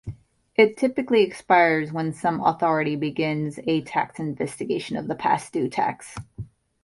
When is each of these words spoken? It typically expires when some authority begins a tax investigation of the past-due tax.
It 0.55 0.77
typically 0.77 1.21
expires 1.21 1.91
when 1.93 2.11
some 2.11 2.41
authority 2.41 2.95
begins 2.95 3.59
a 3.67 3.83
tax 3.83 4.19
investigation 4.19 4.97
of 4.97 5.07
the 5.07 5.13
past-due 5.13 5.69
tax. 5.69 6.15